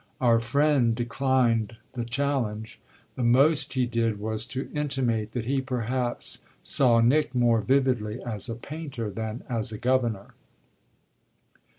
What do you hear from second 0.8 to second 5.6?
declined the challenge: the most he did was to intimate that